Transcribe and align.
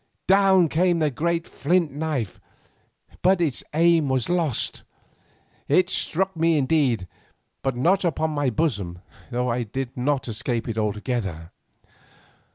Down 0.25 0.67
came 0.67 0.97
the 0.97 1.11
great 1.11 1.45
flint 1.45 1.91
knife, 1.91 2.39
but 3.21 3.39
its 3.39 3.63
aim 3.75 4.09
was 4.09 4.29
lost. 4.29 4.81
It 5.67 5.91
struck 5.91 6.31
indeed, 6.35 7.07
but 7.61 7.75
not 7.77 8.03
upon 8.03 8.31
my 8.31 8.49
bosom, 8.49 9.03
though 9.29 9.49
I 9.49 9.61
did 9.61 9.95
not 9.95 10.27
escape 10.27 10.67
it 10.67 10.79
altogether. 10.79 11.51